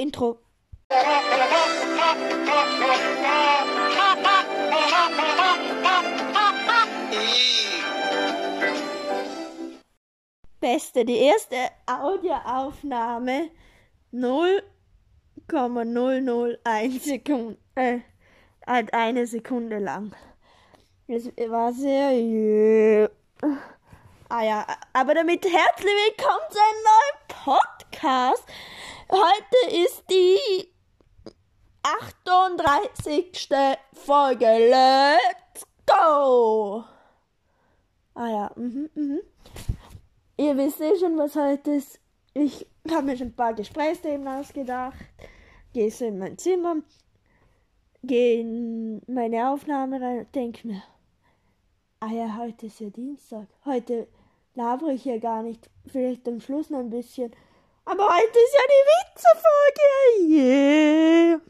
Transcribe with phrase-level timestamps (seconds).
[0.00, 0.38] Intro.
[10.60, 11.56] Beste, die erste
[11.86, 13.50] Audioaufnahme
[14.12, 17.98] 0,001 Sekunde, äh,
[18.64, 20.14] halt eine Sekunde lang.
[21.08, 23.10] Es war sehr.
[24.28, 27.18] Ah ja, aber damit herzlich willkommen zu einem neuen
[27.88, 28.44] Podcast.
[29.10, 30.68] Heute ist die
[31.82, 33.48] 38.
[33.94, 34.44] Folge.
[34.44, 36.84] Let's go!
[38.14, 39.20] Ah ja, mhm, mhm.
[40.36, 41.98] Ihr wisst eh schon, was heute ist.
[42.34, 44.98] Ich habe mir schon ein paar Gesprächsthemen ausgedacht.
[45.72, 46.76] Gehe so in mein Zimmer,
[48.02, 50.82] gehe in meine Aufnahme rein und denke mir,
[52.00, 53.46] ah ja, heute ist ja Dienstag.
[53.64, 54.06] Heute
[54.54, 55.70] labere ich ja gar nicht.
[55.86, 57.32] Vielleicht am Schluss noch ein bisschen.
[57.90, 59.88] Aber heute ist ja die Witzefolge.
[60.28, 61.40] Yeah.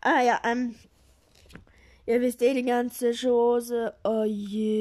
[0.00, 0.74] Ah ja, ähm.
[2.04, 3.94] Ihr wisst eh die ganze Chose.
[4.02, 4.74] Oh je.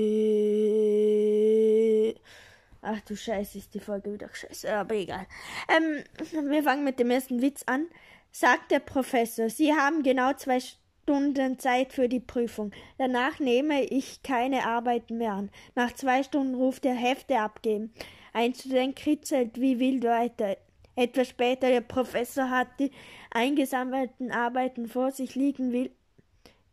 [2.81, 5.27] Ach du Scheiße, ist die Folge wieder scheiße, aber egal.
[5.69, 6.03] Ähm,
[6.49, 7.85] wir fangen mit dem ersten Witz an.
[8.31, 12.71] Sagt der Professor, Sie haben genau zwei Stunden Zeit für die Prüfung.
[12.97, 15.51] Danach nehme ich keine Arbeiten mehr an.
[15.75, 17.93] Nach zwei Stunden ruft er Hefte abgeben.
[18.33, 20.57] Ein Student kritzelt wie wild weiter.
[20.95, 22.91] Etwas später, der Professor hat die
[23.31, 25.91] eingesammelten Arbeiten vor sich liegen, will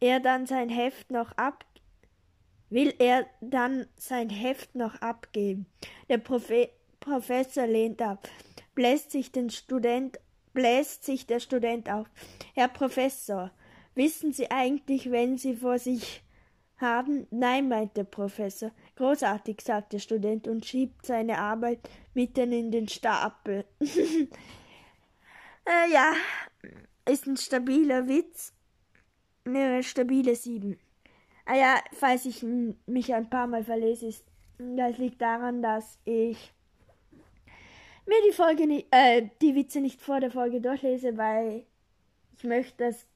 [0.01, 1.65] er dann sein Heft noch ab
[2.71, 5.67] will er dann sein Heft noch abgeben.
[6.09, 8.29] Der Profe Professor lehnt ab,
[8.75, 10.19] bläst sich den Student
[10.53, 12.09] bläst sich der Student auf.
[12.55, 13.53] Herr Professor,
[13.95, 16.23] wissen Sie eigentlich, wenn Sie vor sich
[16.77, 17.27] haben?
[17.31, 18.73] Nein, meint der Professor.
[19.01, 23.65] Großartig, sagt der Student und schiebt seine Arbeit mitten in den Stapel.
[23.81, 24.29] äh,
[25.91, 26.13] ja,
[27.09, 28.53] ist ein stabiler Witz.
[29.47, 30.79] Eine stabile Sieben.
[31.47, 32.45] Ah ja, falls ich
[32.85, 34.27] mich ein paar Mal verlese, ist,
[34.59, 36.53] das liegt daran, dass ich
[38.05, 41.65] mir die Folge nicht, äh, die Witze nicht vor der Folge durchlese, weil
[42.37, 43.07] ich möchte das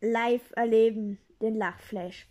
[0.00, 2.26] live erleben, den Lachflash.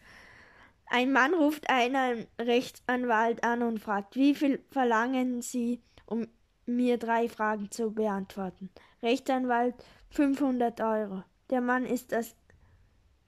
[0.89, 6.27] Ein Mann ruft einen Rechtsanwalt an und fragt, wie viel verlangen Sie, um
[6.65, 8.69] mir drei Fragen zu beantworten?
[9.03, 9.75] Rechtsanwalt
[10.09, 11.23] 500 Euro.
[11.49, 12.35] Der Mann ist das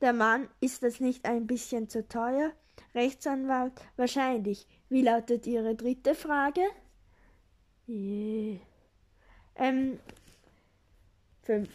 [0.01, 2.53] der Mann, ist das nicht ein bisschen zu teuer?
[2.95, 4.65] Rechtsanwalt, wahrscheinlich.
[4.87, 6.61] Wie lautet Ihre dritte Frage?
[7.87, 8.59] Yeah.
[9.55, 9.99] Ähm,
[11.43, 11.69] fünf.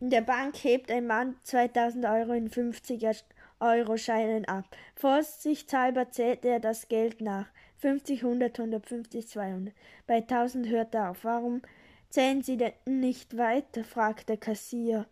[0.00, 3.22] In der Bank hebt ein Mann 2000 Euro in 50er
[3.62, 4.64] Euro Scheinen ab.
[4.96, 7.46] Vorsichtshalber zählt er das Geld nach.
[7.78, 9.74] 50, 100, 150, 200.
[10.06, 11.24] Bei 1000 hört er auf.
[11.24, 11.62] Warum
[12.10, 13.84] zählen Sie denn nicht weiter?
[13.84, 15.06] fragt der Kassier.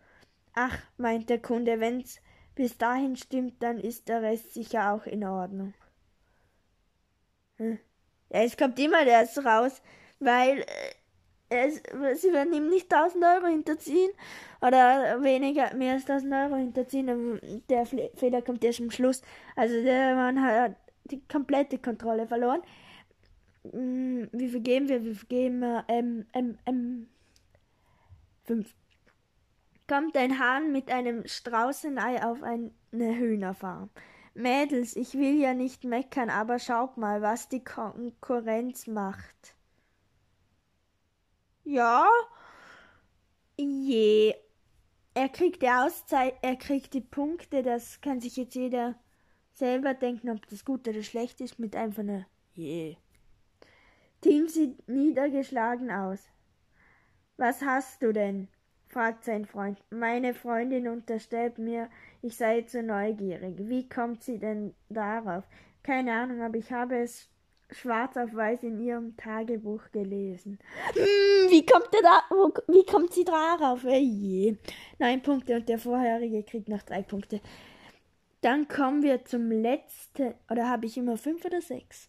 [0.55, 2.21] Ach, meint der Kunde, wenn's
[2.55, 5.73] bis dahin stimmt, dann ist der Rest sicher auch in Ordnung.
[7.57, 7.79] Hm.
[8.31, 9.81] Ja, es kommt immer das raus,
[10.19, 10.65] weil äh,
[11.51, 11.83] es,
[12.23, 14.11] sie werden ihm nicht 1000 Euro hinterziehen
[14.61, 17.41] oder weniger, mehr als 1000 Euro hinterziehen.
[17.69, 19.23] Der Fehler kommt erst am Schluss.
[19.57, 22.63] Also der Mann hat die komplette Kontrolle verloren.
[23.71, 25.05] Hm, wie viel geben wir?
[25.05, 25.85] Wie viel geben wir?
[25.89, 27.09] Ähm, ähm, ähm,
[28.45, 28.75] fünf
[29.89, 33.91] kommt ein Hahn mit einem Straußenei auf eine Hühnerfarm.
[34.35, 39.57] Mädels, ich will ja nicht meckern, aber schaut mal, was die Konkurrenz macht.
[41.73, 42.05] Ja,
[43.57, 44.35] je.
[45.15, 48.97] Er kriegt die Auszeit, er kriegt die Punkte, das kann sich jetzt jeder
[49.53, 52.97] selber denken, ob das gut oder schlecht ist, mit einfach einer je.
[54.21, 56.19] Team sieht niedergeschlagen aus.
[57.37, 58.49] Was hast du denn?
[58.89, 59.79] fragt sein Freund.
[59.91, 61.89] Meine Freundin unterstellt mir,
[62.21, 63.55] ich sei zu neugierig.
[63.59, 65.45] Wie kommt sie denn darauf?
[65.85, 67.30] Keine Ahnung, aber ich habe es
[67.73, 70.59] schwarz auf weiß in ihrem Tagebuch gelesen.
[70.95, 72.23] Hm, wie kommt er da?
[72.31, 73.85] Wo, wie kommt sie darauf?
[73.85, 74.57] Je.
[74.99, 77.41] Neun Punkte und der vorherige kriegt noch drei Punkte.
[78.41, 80.35] Dann kommen wir zum letzten.
[80.51, 82.09] Oder habe ich immer fünf oder sechs?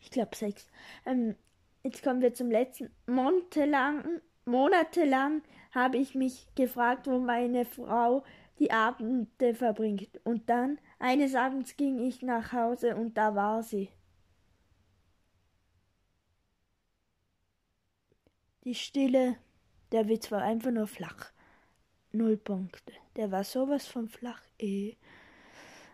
[0.00, 0.68] Ich glaube sechs.
[1.06, 1.34] Ähm,
[1.82, 2.90] jetzt kommen wir zum letzten.
[3.06, 5.42] Montelang, monatelang
[5.74, 8.22] habe ich mich gefragt, wo meine Frau
[8.58, 10.20] die Abende verbringt.
[10.24, 13.88] Und dann, eines Abends ging ich nach Hause und da war sie.
[18.64, 19.36] Die Stille,
[19.90, 21.32] der Witz war einfach nur flach.
[22.12, 22.92] Null Punkte.
[23.16, 24.94] Der war sowas von flach, eh.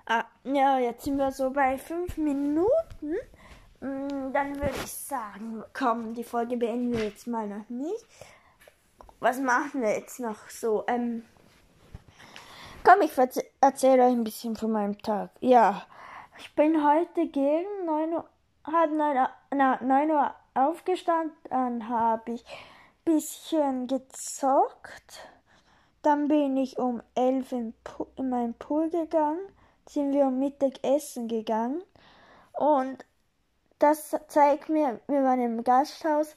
[0.04, 3.14] Ah, ja, jetzt sind wir so bei fünf Minuten.
[3.80, 8.04] Mm, dann würde ich sagen, komm, die Folge beenden wir jetzt mal noch nicht.
[9.18, 10.84] was machen wir jetzt noch so?
[10.88, 11.24] Ähm,
[12.84, 13.12] komm, ich
[13.62, 15.30] erzähle euch ein bisschen von meinem Tag.
[15.40, 15.86] Ja,
[16.38, 18.28] ich bin heute gegen 9 Uhr,
[18.64, 20.34] halb 9 Uhr, na, 9 Uhr
[20.66, 25.28] aufgestanden, habe ich ein bisschen gezockt.
[26.02, 27.74] Dann bin ich um 11 in,
[28.16, 29.40] in meinen Pool gegangen,
[29.88, 31.82] sind wir um Mittagessen gegangen
[32.52, 33.04] und
[33.78, 36.36] das zeigt mir, wir waren im Gasthaus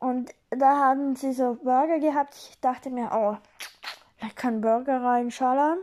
[0.00, 2.34] und da haben sie so Burger gehabt.
[2.34, 3.36] Ich dachte mir, oh,
[4.24, 5.78] ich kann Burger reinschallern.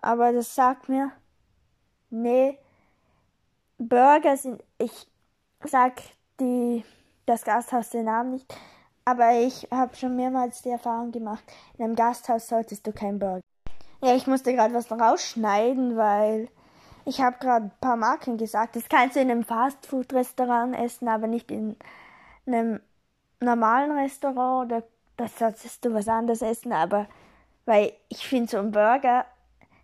[0.00, 1.12] Aber das sagt mir,
[2.10, 2.58] nee,
[3.78, 5.06] Burger sind, ich
[5.64, 6.02] sag
[6.40, 6.84] die,
[7.28, 8.54] das Gasthaus den Namen nicht,
[9.04, 11.44] aber ich habe schon mehrmals die Erfahrung gemacht,
[11.76, 13.42] in einem Gasthaus solltest du kein Burger.
[14.02, 16.48] Ja, ich musste gerade was rausschneiden, weil
[17.04, 18.76] ich habe gerade ein paar Marken gesagt.
[18.76, 21.76] Das kannst du in einem Fastfood-Restaurant essen, aber nicht in
[22.46, 22.80] einem
[23.40, 24.82] normalen Restaurant oder
[25.16, 26.72] das solltest du was anderes essen.
[26.72, 27.06] Aber
[27.64, 29.24] weil ich finde so ein Burger,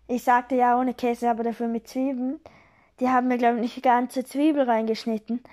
[0.07, 2.39] ich sagte ja ohne Käse, aber dafür mit Zwiebeln.
[2.99, 5.43] Die haben mir, glaube ich, nicht die ganze Zwiebel reingeschnitten.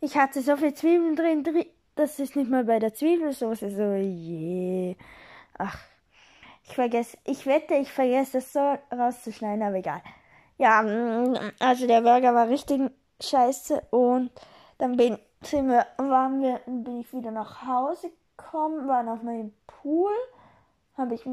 [0.00, 1.44] Ich hatte so viel Zwiebeln drin,
[1.94, 4.96] das ist nicht mal bei der Zwiebelsauce so, je.
[5.58, 5.78] Ach,
[6.64, 10.02] ich vergesse, ich wette, ich vergesse das so rauszuschneiden, aber egal.
[10.56, 12.80] Ja, mm, also der Burger war richtig
[13.20, 14.30] scheiße und
[14.78, 19.38] dann bin, sind wir, waren wir, bin ich wieder nach Hause gekommen, war noch mal
[19.38, 20.12] im Pool,
[20.96, 21.24] habe ich,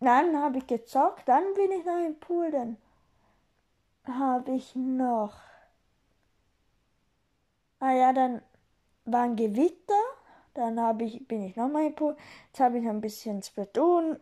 [0.00, 2.76] dann habe ich gezockt, dann bin ich noch im Pool, dann
[4.06, 5.34] habe ich noch,
[7.82, 8.42] ah ja, dann
[9.04, 10.02] war ein Gewitter,
[10.54, 14.18] dann habe ich, bin ich noch mal im Pool, jetzt habe ich ein bisschen Splatoon,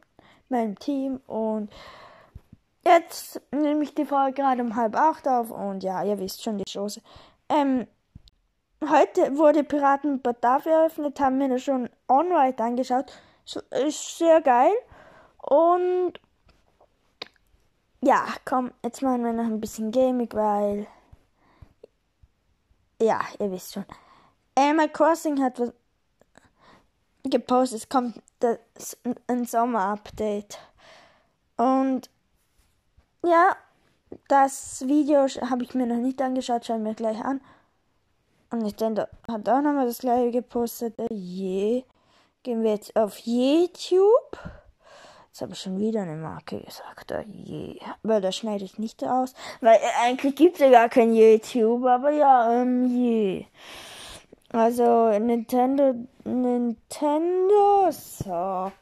[0.48, 1.70] meinem Team und
[2.82, 6.56] Jetzt nehme ich die Folge gerade um halb acht auf und ja, ihr wisst schon
[6.56, 7.02] die Chance.
[7.48, 7.86] Ähm,
[8.88, 13.12] heute wurde Piraten Badaf eröffnet, haben mir das schon on-right angeschaut.
[13.84, 14.72] Ist sehr geil.
[15.42, 16.14] Und
[18.00, 20.86] ja, komm, jetzt machen wir noch ein bisschen Gaming, weil
[23.00, 23.84] ja, ihr wisst schon.
[24.54, 25.72] Animal Crossing hat was
[27.24, 30.58] gepostet, es kommt das, ein Sommer-Update.
[31.56, 32.10] Und
[33.22, 33.56] ja,
[34.28, 37.40] das Video habe ich mir noch nicht angeschaut, schauen wir gleich an.
[38.50, 40.94] Und Nintendo hat auch nochmal das gleiche gepostet.
[41.10, 41.84] Je.
[42.42, 44.38] Gehen wir jetzt auf YouTube.
[45.30, 47.14] Jetzt habe ich schon wieder eine Marke gesagt.
[47.28, 47.78] Je.
[48.02, 49.32] Weil das schneide ich nicht aus.
[49.60, 51.84] Weil äh, eigentlich gibt es ja gar kein YouTube.
[51.86, 53.46] Aber ja, ähm, je.
[54.48, 55.94] Also Nintendo.
[56.24, 57.92] Nintendo.
[57.92, 58.72] So.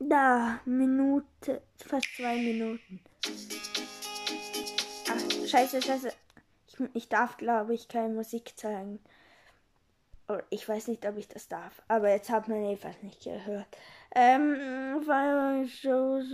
[0.00, 1.62] Da, Minute.
[1.76, 3.00] Fast zwei Minuten.
[5.08, 6.12] Ach, scheiße, scheiße.
[6.66, 8.98] Ich, ich darf, glaube ich, keine Musik zeigen.
[10.50, 11.82] Ich weiß nicht, ob ich das darf.
[11.88, 13.66] Aber jetzt hat man etwas nicht gehört.
[14.14, 15.02] Ähm,
[15.68, 16.24] shows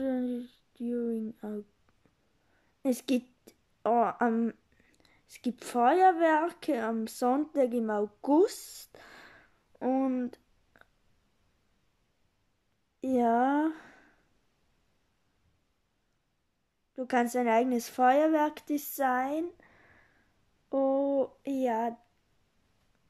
[0.79, 1.35] during
[2.83, 3.55] Es gibt
[3.85, 4.53] oh, um,
[5.29, 8.91] es gibt Feuerwerke am Sonntag im August
[9.81, 10.39] und
[13.03, 13.71] ja.
[16.97, 19.51] Du kannst dein eigenes Feuerwerk designen.
[20.71, 21.97] Oh, ja.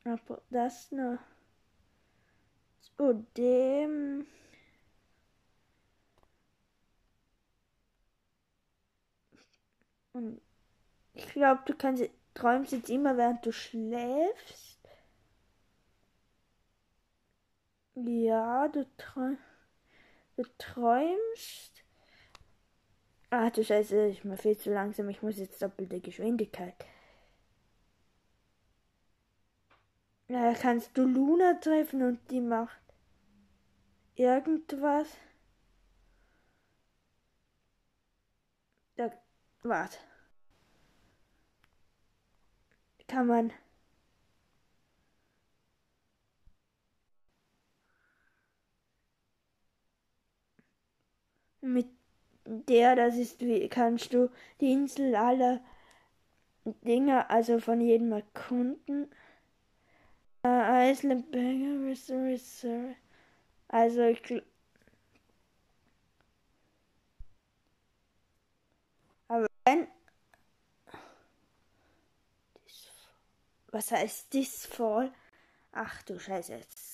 [0.07, 1.19] Aber das noch.
[2.81, 4.27] Zu dem.
[10.13, 10.41] Und
[11.15, 14.79] ich glaube, du kannst, träumst jetzt immer, während du schläfst.
[17.97, 19.39] Ja, du, träum,
[20.37, 21.83] du träumst.
[23.31, 25.09] Ach du Scheiße, ich bin viel zu langsam.
[25.09, 26.75] Ich muss jetzt doppelte Geschwindigkeit.
[30.29, 32.79] Ja, kannst du Luna treffen und die macht
[34.17, 35.09] irgendwas.
[38.97, 39.11] Da,
[39.63, 39.99] warte.
[43.09, 43.53] Kann man.
[51.61, 51.87] Mit
[52.47, 54.31] der, das ist wie, kannst du
[54.61, 55.61] die Insel aller
[56.85, 59.09] Dinge, also von jedem erkunden.
[60.47, 62.95] Uh, Iceland Banger Reserve.
[63.67, 64.23] Also ich
[69.27, 69.89] Aber wenn
[73.73, 75.13] was heißt this fall?
[75.73, 76.86] Ach du Scheiße jetzt.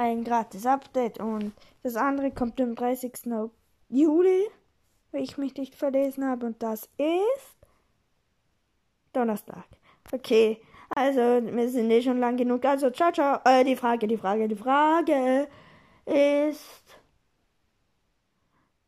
[0.00, 1.52] Ein gratis Update und
[1.82, 3.12] das andere kommt am 30.
[3.90, 4.48] Juli,
[5.12, 7.58] wenn ich mich nicht verlesen habe und das ist
[9.12, 9.66] Donnerstag.
[10.10, 12.64] Okay, also wir sind eh schon lang genug.
[12.64, 13.40] Also ciao, ciao.
[13.44, 15.48] Äh, die Frage, die Frage, die Frage
[16.06, 16.82] ist,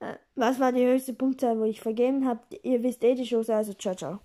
[0.01, 2.41] äh, was war die höchste Punktzahl, wo ich vergeben habe?
[2.63, 4.21] Ihr wisst eh die Chance, also ciao, ciao.